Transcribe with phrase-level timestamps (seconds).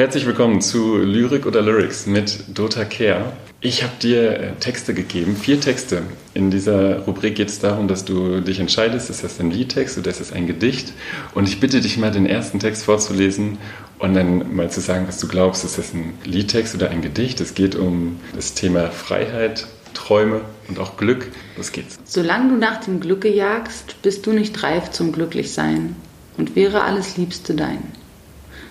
[0.00, 3.34] Herzlich willkommen zu Lyrik oder Lyrics mit Dota Care.
[3.60, 6.04] Ich habe dir äh, Texte gegeben, vier Texte.
[6.32, 10.08] In dieser Rubrik geht es darum, dass du dich entscheidest, ist das ein Liedtext oder
[10.10, 10.94] ist das ein Gedicht?
[11.34, 13.58] Und ich bitte dich mal, den ersten Text vorzulesen
[13.98, 17.38] und dann mal zu sagen, was du glaubst, ist das ein Liedtext oder ein Gedicht?
[17.42, 21.26] Es geht um das Thema Freiheit, Träume und auch Glück.
[21.58, 21.98] Los geht's.
[22.06, 25.94] Solange du nach dem Glücke jagst, bist du nicht reif zum Glücklichsein
[26.38, 27.82] und wäre alles Liebste dein.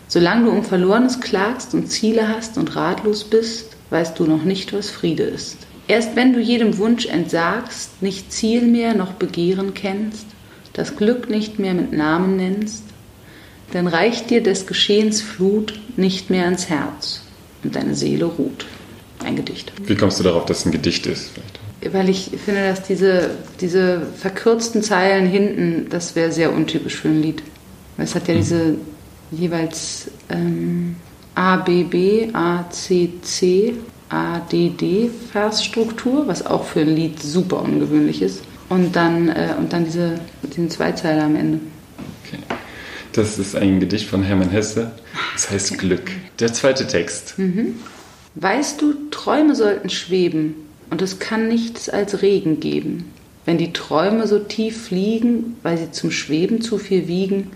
[0.09, 4.73] Solange du um Verlorenes klagst und Ziele hast und ratlos bist, weißt du noch nicht,
[4.73, 5.57] was Friede ist.
[5.87, 10.25] Erst wenn du jedem Wunsch entsagst, nicht Ziel mehr noch Begehren kennst,
[10.73, 12.83] das Glück nicht mehr mit Namen nennst,
[13.71, 17.21] dann reicht dir des Geschehens Flut nicht mehr ans Herz
[17.63, 18.65] und deine Seele ruht.
[19.23, 19.71] Ein Gedicht.
[19.85, 21.31] Wie kommst du darauf, dass es ein Gedicht ist?
[21.91, 23.29] Weil ich finde, dass diese,
[23.61, 27.43] diese verkürzten Zeilen hinten, das wäre sehr untypisch für ein Lied.
[27.97, 28.37] Es hat ja mhm.
[28.39, 28.75] diese
[29.31, 30.95] jeweils ähm,
[31.35, 33.75] A, B, B, A, C, C,
[34.09, 38.41] A, D, D Versstruktur, was auch für ein Lied super ungewöhnlich ist.
[38.69, 41.59] Und dann, äh, und dann diese, diesen Zweizeiler am Ende.
[42.25, 42.41] Okay.
[43.13, 44.91] Das ist ein Gedicht von Hermann Hesse.
[45.33, 45.79] Das heißt okay.
[45.79, 46.11] Glück.
[46.39, 47.37] Der zweite Text.
[47.37, 47.75] Mhm.
[48.35, 50.55] Weißt du, Träume sollten schweben
[50.89, 53.11] und es kann nichts als Regen geben.
[53.45, 57.51] Wenn die Träume so tief fliegen, weil sie zum Schweben zu viel wiegen,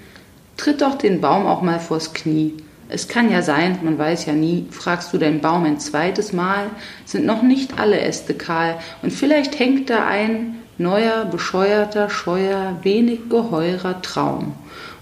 [0.58, 2.54] Tritt doch den Baum auch mal vors Knie.
[2.90, 6.70] Es kann ja sein, man weiß ja nie, fragst du den Baum ein zweites Mal,
[7.06, 13.30] sind noch nicht alle Äste kahl und vielleicht hängt da ein neuer, bescheuerter, scheuer, wenig
[13.30, 14.54] geheurer Traum.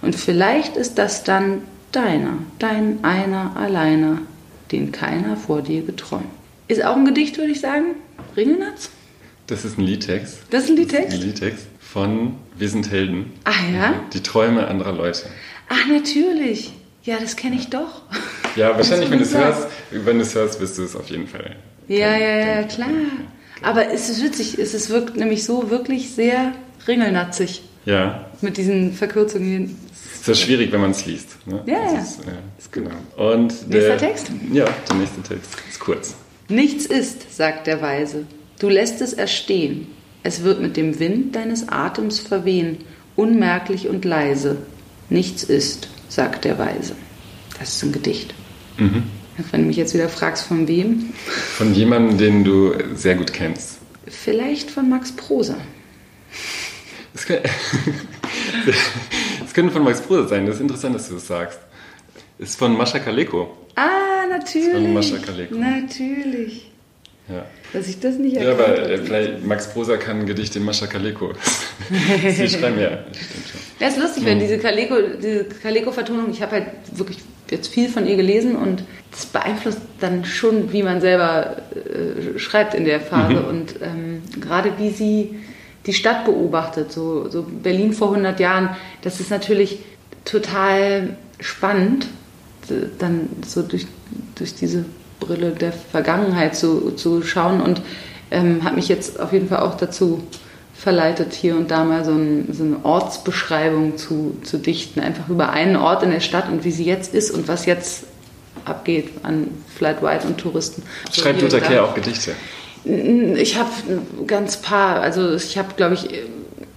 [0.02, 4.20] Und vielleicht ist das dann deiner, dein einer alleiner,
[4.72, 6.26] den keiner vor dir geträumt.
[6.68, 7.96] Ist auch ein Gedicht, würde ich sagen.
[8.38, 8.90] Ringelnatz?
[9.48, 10.44] Das ist ein Liedtext.
[10.50, 11.08] Das ist ein Liedtext?
[11.08, 13.34] Das ist ein Liedtext von Wir sind Helden.
[13.44, 13.94] Ah ja?
[14.14, 15.24] Die Träume anderer Leute.
[15.68, 16.72] Ach, natürlich.
[17.04, 18.04] Ja, das kenne ich doch.
[18.56, 21.28] Ja, wahrscheinlich, wenn du es hörst, wenn du es hörst, wirst du es auf jeden
[21.28, 21.56] Fall.
[21.88, 22.90] Ja, ja, ja, klar.
[23.62, 26.54] Aber es ist witzig, es wirkt nämlich so wirklich sehr
[26.88, 27.64] ringelnatzig.
[27.86, 28.26] Ja.
[28.42, 29.78] Mit diesen Verkürzungen.
[30.26, 31.46] Ist schwierig, wenn man es liest.
[31.46, 31.62] Ne?
[31.66, 32.00] Ja, ja.
[32.00, 32.92] Ist, ja ist genau.
[33.18, 34.32] Und Nächster Text?
[34.52, 36.16] Ja, der nächste Text ist kurz.
[36.48, 38.26] Nichts ist, sagt der Weise.
[38.60, 39.88] Du lässt es erstehen.
[40.24, 42.78] Es wird mit dem Wind deines Atems verwehen,
[43.16, 44.58] unmerklich und leise.
[45.10, 46.96] Nichts ist, sagt der Weise.
[47.60, 48.34] Das ist ein Gedicht.
[48.78, 49.04] Mhm.
[49.52, 51.14] Wenn du mich jetzt wieder fragst, von wem?
[51.26, 53.80] Von jemandem, den du sehr gut kennst.
[54.06, 55.56] Vielleicht von Max Prosa.
[57.14, 57.38] Das, kann,
[59.40, 60.46] das könnte von Max Prosa sein.
[60.46, 61.60] Das ist interessant, dass du das sagst.
[62.38, 63.58] Ist von Mascha Kaleko.
[63.76, 64.68] Ah, natürlich.
[64.68, 65.56] Ist von Mascha Kaleko.
[65.56, 66.71] Natürlich.
[67.30, 67.46] Ja.
[67.74, 70.64] Dass ich das nicht erkannt Ja, aber äh, vielleicht Max Prosa kann ein Gedicht in
[70.64, 71.34] Mascha Kaleko.
[72.30, 73.00] Sie schreiben ja.
[73.80, 74.28] Ja, ist lustig, mhm.
[74.28, 78.84] wenn diese Kaleko, diese Kaleko-Vertonung, ich habe halt wirklich jetzt viel von ihr gelesen und
[79.12, 83.46] das beeinflusst dann schon, wie man selber äh, schreibt in der Phase mhm.
[83.46, 85.40] und ähm, gerade wie sie
[85.86, 89.80] die Stadt beobachtet, so, so Berlin vor 100 Jahren, das ist natürlich
[90.26, 92.08] total spannend,
[93.00, 93.88] dann so durch,
[94.36, 94.86] durch diese
[95.22, 97.82] Brille der Vergangenheit zu, zu schauen und
[98.30, 100.22] ähm, hat mich jetzt auf jeden Fall auch dazu
[100.74, 105.00] verleitet, hier und da mal so, ein, so eine Ortsbeschreibung zu, zu dichten.
[105.00, 108.06] Einfach über einen Ort in der Stadt und wie sie jetzt ist und was jetzt
[108.66, 110.84] abgeht an Flight White und Touristen.
[111.14, 112.32] Schreibt Luther Kehr auch Gedichte?
[112.84, 113.70] Ich habe
[114.26, 116.10] ganz paar, also ich habe, glaube ich,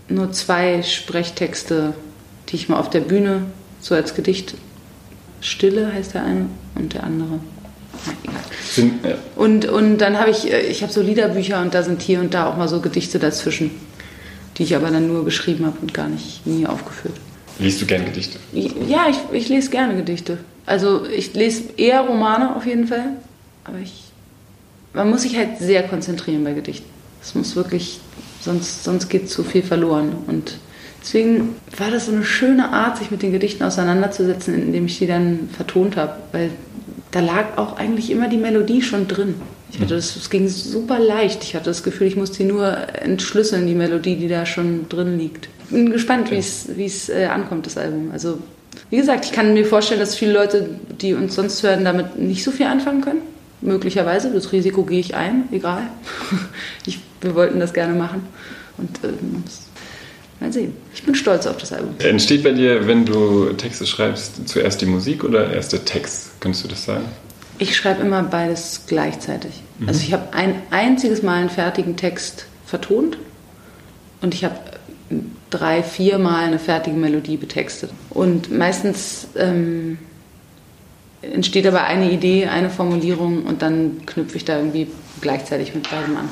[0.08, 1.94] nur zwei Sprechtexte,
[2.48, 3.46] die ich mal auf der Bühne
[3.80, 4.54] so als Gedicht
[5.40, 7.38] Stille heißt der eine und der andere
[8.74, 9.14] sind, ja.
[9.36, 12.34] Und, und dann habe ich, äh, ich habe so Liederbücher und da sind hier und
[12.34, 13.70] da auch mal so Gedichte dazwischen,
[14.56, 17.14] die ich aber dann nur geschrieben habe und gar nicht nie aufgeführt.
[17.58, 18.38] Liest du gerne Gedichte?
[18.52, 20.38] Ja, ich, ich lese gerne Gedichte.
[20.66, 23.10] Also ich lese eher Romane auf jeden Fall,
[23.64, 24.04] aber ich,
[24.92, 26.88] man muss sich halt sehr konzentrieren bei Gedichten.
[27.22, 28.00] Es muss wirklich,
[28.40, 30.12] sonst, sonst geht zu viel verloren.
[30.26, 30.58] Und
[31.00, 35.06] deswegen war das so eine schöne Art, sich mit den Gedichten auseinanderzusetzen, indem ich die
[35.06, 36.50] dann vertont habe, weil
[37.10, 39.34] da lag auch eigentlich immer die Melodie schon drin.
[39.70, 41.42] Ich hatte das, es ging super leicht.
[41.42, 45.18] Ich hatte das Gefühl, ich musste sie nur entschlüsseln, die Melodie, die da schon drin
[45.18, 45.48] liegt.
[45.70, 48.10] Bin gespannt, wie es, wie es äh, ankommt, das Album.
[48.12, 48.38] Also,
[48.90, 50.68] wie gesagt, ich kann mir vorstellen, dass viele Leute,
[51.00, 53.22] die uns sonst hören, damit nicht so viel anfangen können.
[53.62, 54.30] Möglicherweise.
[54.30, 55.82] Das Risiko gehe ich ein, egal.
[56.86, 58.26] Ich, wir wollten das gerne machen.
[58.76, 59.42] Und ähm,
[60.44, 60.76] Mal sehen.
[60.94, 61.94] Ich bin stolz auf das Album.
[62.00, 66.38] Entsteht bei dir, wenn du Texte schreibst, zuerst die Musik oder erst der Text?
[66.40, 67.04] Könntest du das sagen?
[67.58, 69.52] Ich schreibe immer beides gleichzeitig.
[69.78, 69.88] Mhm.
[69.88, 73.16] Also ich habe ein einziges Mal einen fertigen Text vertont
[74.20, 74.56] und ich habe
[75.48, 77.90] drei, vier Mal eine fertige Melodie betextet.
[78.10, 79.98] Und meistens ähm,
[81.22, 84.88] entsteht aber eine Idee, eine Formulierung und dann knüpfe ich da irgendwie
[85.22, 86.28] gleichzeitig mit beidem an.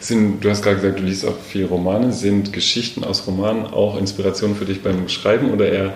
[0.00, 2.12] Sind, du hast gerade gesagt, du liest auch viel Romane.
[2.12, 5.94] Sind Geschichten aus Romanen auch Inspiration für dich beim Schreiben oder eher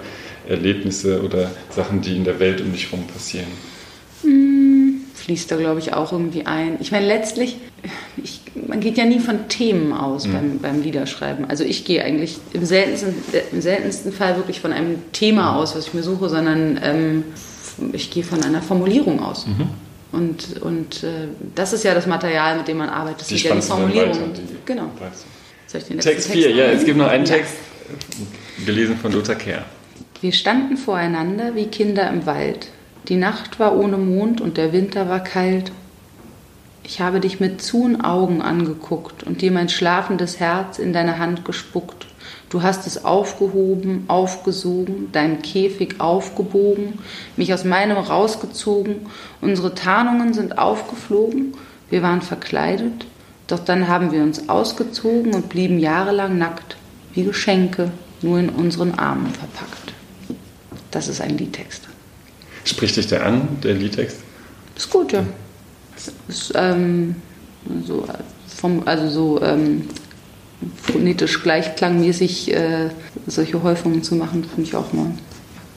[0.49, 3.47] Erlebnisse oder Sachen, die in der Welt um dich herum passieren?
[4.23, 6.79] Hm, fließt da, glaube ich, auch irgendwie ein.
[6.81, 7.57] Ich meine, letztlich,
[8.23, 10.33] ich, man geht ja nie von Themen aus mhm.
[10.33, 11.49] beim, beim Liederschreiben.
[11.49, 13.15] Also ich gehe eigentlich im seltensten,
[13.53, 17.25] im seltensten Fall wirklich von einem Thema aus, was ich mir suche, sondern ähm,
[17.93, 19.47] ich gehe von einer Formulierung aus.
[19.47, 19.71] Mhm.
[20.13, 23.23] Und, und äh, das ist ja das Material, mit dem man arbeitet.
[23.23, 24.33] Das die sind ja die Formulierungen.
[24.65, 24.91] Genau.
[25.67, 27.55] Soll ich den Text 4, ja, es gibt noch einen Text,
[28.67, 29.65] gelesen von Lothar Kehr.
[30.21, 32.69] Wir standen voreinander wie Kinder im Wald.
[33.09, 35.73] Die Nacht war ohne Mond und der Winter war kalt.
[36.93, 41.45] Ich habe dich mit zuen Augen angeguckt und dir mein schlafendes Herz in deine Hand
[41.45, 42.09] gespuckt.
[42.49, 46.99] Du hast es aufgehoben, aufgesogen, deinen Käfig aufgebogen,
[47.37, 49.07] mich aus meinem rausgezogen,
[49.41, 51.53] unsere Tarnungen sind aufgeflogen,
[51.91, 53.07] wir waren verkleidet,
[53.47, 56.77] doch dann haben wir uns ausgezogen und blieben jahrelang nackt,
[57.15, 59.93] wie Geschenke, nur in unseren Armen verpackt.
[60.91, 61.89] Das ist ein Liedtext.
[62.65, 64.17] Spricht dich der an, der Liedtext?
[64.75, 65.23] Ist gut, ja.
[66.29, 67.17] Ist, ähm,
[67.85, 68.07] so,
[68.57, 69.89] vom, also so ähm,
[70.83, 72.91] phonetisch gleichklangmäßig äh,
[73.27, 75.13] solche Häufungen zu machen, finde ich auch mal,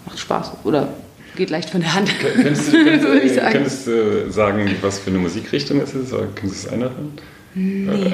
[0.06, 0.52] macht Spaß.
[0.64, 0.90] Oder
[1.36, 2.12] geht leicht von der Hand.
[2.20, 3.52] Könntest du, könntest, sagen.
[3.52, 6.14] könntest du sagen, was für eine Musikrichtung es ist?
[6.14, 7.12] Oder könntest du es einordnen?
[7.56, 8.12] Nee,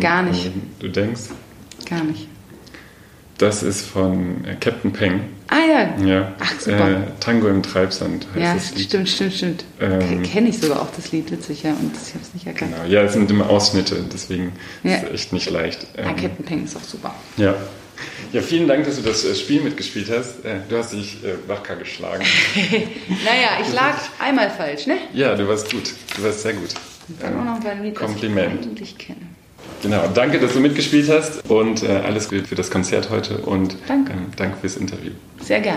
[0.00, 0.50] gar nicht.
[0.78, 1.22] Du denkst?
[1.88, 2.28] Gar nicht.
[3.38, 5.20] Das ist von äh, Captain Peng.
[5.46, 6.04] Ah ja.
[6.04, 6.32] ja.
[6.40, 6.90] Ach super.
[6.90, 8.86] Äh, Tango im Treibsand heißt ja, das Lied.
[8.86, 9.64] stimmt, stimmt, stimmt.
[9.80, 12.74] Ähm, Kenne ich sogar auch das Lied witzig, ja, und ich habe es nicht erkannt.
[12.74, 14.52] Genau, ja, es sind immer Ausschnitte, deswegen
[14.82, 14.96] ja.
[14.96, 15.86] ist es echt nicht leicht.
[15.96, 17.14] Ähm, ja, Captain Peng ist auch super.
[17.36, 17.54] Ja.
[18.32, 20.44] Ja, vielen Dank, dass du das äh, Spiel mitgespielt hast.
[20.44, 22.24] Äh, du hast dich äh, wacker geschlagen.
[23.24, 24.98] naja, ich lag einmal falsch, ne?
[25.14, 25.92] Ja, du warst gut.
[26.16, 26.74] Du warst sehr gut.
[27.08, 28.58] Und dann ähm, auch noch beim Lied, Kompliment.
[28.58, 29.20] das ich eigentlich kenne.
[29.82, 33.76] Genau, danke, dass du mitgespielt hast und äh, alles Gute für das Konzert heute und
[33.86, 35.12] danke, ähm, danke fürs Interview.
[35.40, 35.76] Sehr gern.